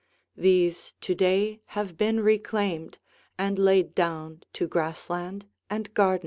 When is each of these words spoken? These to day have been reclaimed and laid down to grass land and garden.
These 0.35 0.95
to 1.01 1.13
day 1.13 1.61
have 1.77 1.95
been 1.95 2.21
reclaimed 2.21 2.97
and 3.37 3.59
laid 3.59 3.93
down 3.93 4.41
to 4.53 4.67
grass 4.67 5.11
land 5.11 5.45
and 5.69 5.93
garden. 5.93 6.19